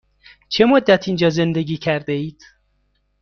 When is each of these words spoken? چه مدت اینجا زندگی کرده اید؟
چه 0.49 0.65
مدت 0.65 1.07
اینجا 1.07 1.29
زندگی 1.29 1.77
کرده 1.77 2.13
اید؟ 2.13 2.43